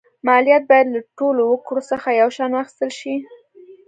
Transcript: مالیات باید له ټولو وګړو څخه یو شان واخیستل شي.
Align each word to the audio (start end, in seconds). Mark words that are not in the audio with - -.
مالیات 0.27 0.63
باید 0.69 0.87
له 0.95 1.01
ټولو 1.17 1.41
وګړو 1.45 1.81
څخه 1.91 2.09
یو 2.21 2.29
شان 2.35 2.51
واخیستل 2.53 2.91
شي. 2.99 3.15